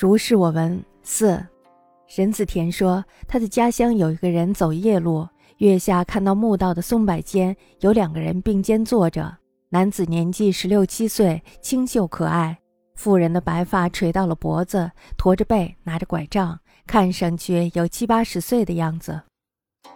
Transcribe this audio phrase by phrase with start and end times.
[0.00, 0.80] 如是我闻。
[1.02, 1.44] 四，
[2.06, 5.26] 沈子田说，他的家乡有一个人走夜路，
[5.56, 9.38] 月下看到墓道的松柏间有两个人并肩坐着，
[9.70, 12.54] 男子年纪十六七岁，清秀可爱；
[12.94, 19.20] 妇人的白发垂到了脖子，驼着背，拿着拐杖，看上去有七八十岁的样子。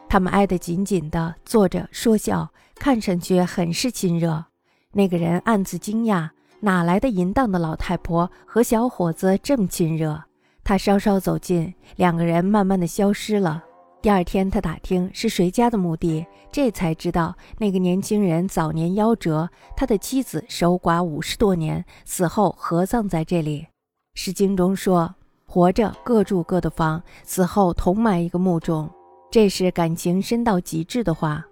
[0.09, 4.47] 他们挨得紧紧的，坐着说笑，看上去很是亲热。
[4.91, 6.29] 那个人暗自惊讶，
[6.65, 10.23] 哪来的淫荡的老太婆和小伙子这么亲热？
[10.63, 13.65] 他稍稍走近，两个人慢慢的消失了。
[14.01, 23.63] 第二天，他打听是谁家的墓地，这才知道那个年轻人早年夭折，他的妻子守寡五十多年，死后合葬在这里。
[24.15, 25.13] 《诗经》中说
[25.45, 28.89] ：“活着各住各的房，死后同埋一个墓中。”
[29.33, 31.45] 这是感情深到极致的话。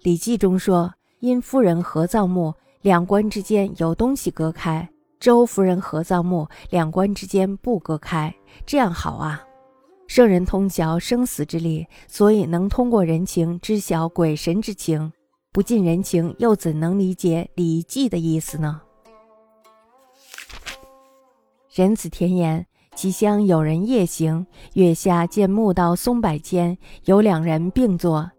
[0.04, 4.88] 《礼记》中说：“因夫人合葬墓，两关之间有东西隔开。”
[5.20, 8.32] 周夫人合葬墓，两关之间不隔开，
[8.64, 9.42] 这样好啊！
[10.06, 15.12] 圣人通晓生死之理，所以能通过人情知晓鬼神之情。
[15.50, 18.80] 不近人情，又怎能理解《礼记》的意思呢？
[21.74, 22.64] 人子田言：
[22.94, 28.30] 其乡有人夜行，月下见墓道松柏间有两人并坐，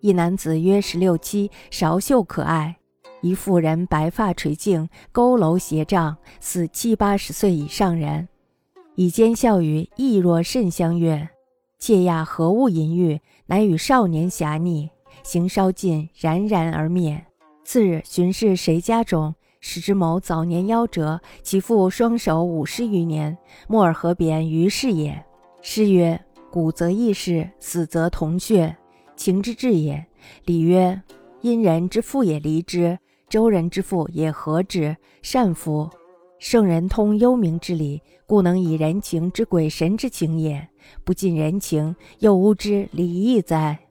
[0.00, 2.76] 一男子约十六七，韶秀可爱。
[3.22, 8.28] 一妇人白发垂颈，佝偻斜杖，似七八十岁以上人，
[8.96, 11.28] 以奸笑语，亦若甚相悦。
[11.78, 13.20] 妾亚何物淫欲？
[13.46, 14.90] 乃与少年侠逆，
[15.22, 17.24] 行稍尽，冉冉而灭。
[17.64, 25.24] 次日巡视谁家中，使之某早年夭折，其父双手五十余年，木耳何扁于是也。
[25.60, 28.76] 诗曰：“古则异事，死则同穴，
[29.14, 30.04] 情之至也。”
[30.44, 31.00] 礼曰
[31.40, 32.98] ：“因人之父也，离之。”
[33.32, 35.88] 周人之父也何止善夫？
[36.38, 40.68] 圣人通幽冥之理，故能以人情之鬼神之情也。
[41.02, 43.81] 不近人情，又无知礼义哉？